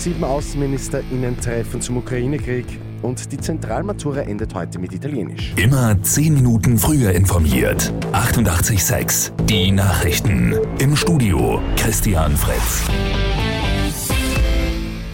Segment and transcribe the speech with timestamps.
[0.00, 2.64] G7-AußenministerInnen-Treffen zum Ukraine-Krieg
[3.02, 5.52] und die Zentralmatura endet heute mit Italienisch.
[5.56, 7.92] Immer 10 Minuten früher informiert.
[8.12, 10.54] 88.6 Die Nachrichten.
[10.78, 12.84] Im Studio Christian Fritz.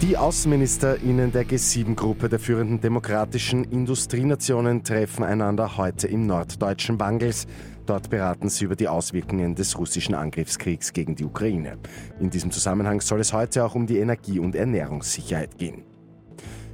[0.03, 7.47] Die AußenministerInnen der G7-Gruppe der führenden demokratischen Industrienationen treffen einander heute im norddeutschen Bangels.
[7.87, 11.79] Dort beraten sie über die Auswirkungen des russischen Angriffskriegs gegen die Ukraine.
[12.19, 15.83] In diesem Zusammenhang soll es heute auch um die Energie- und Ernährungssicherheit gehen.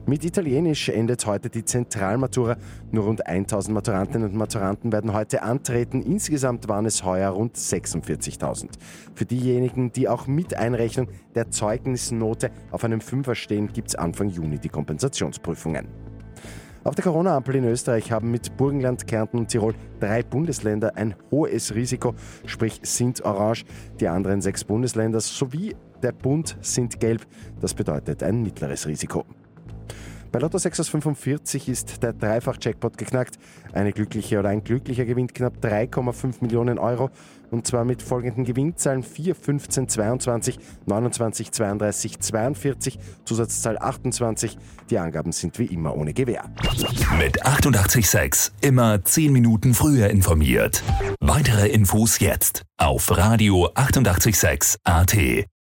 [0.06, 2.58] Mit Italienisch endet heute die Zentralmatura.
[2.92, 6.02] Nur rund 1000 Maturantinnen und Maturanten werden heute antreten.
[6.02, 8.68] Insgesamt waren es heuer rund 46.000.
[9.16, 14.28] Für diejenigen, die auch mit Einrechnung der Zeugnisnote auf einem Fünfer stehen, gibt es Anfang
[14.28, 15.88] Juni die Kompensationsprüfungen.
[16.84, 21.76] Auf der Corona-Ampel in Österreich haben mit Burgenland, Kärnten und Tirol drei Bundesländer ein hohes
[21.76, 22.14] Risiko,
[22.46, 23.64] sprich sind orange.
[24.02, 27.26] Die anderen sechs Bundesländer sowie der Bund sind gelb.
[27.62, 29.24] Das bedeutet ein mittleres Risiko.
[30.34, 33.38] Bei Lotto 6 aus 45 ist der Dreifach-Jackpot geknackt.
[33.72, 37.12] Eine glückliche oder ein glücklicher gewinnt knapp 3,5 Millionen Euro.
[37.52, 44.58] Und zwar mit folgenden Gewinnzahlen 4, 15, 22, 29, 32, 42, Zusatzzahl 28.
[44.90, 46.46] Die Angaben sind wie immer ohne Gewähr.
[47.20, 50.82] Mit 886 immer 10 Minuten früher informiert.
[51.20, 55.46] Weitere Infos jetzt auf Radio 886 AT.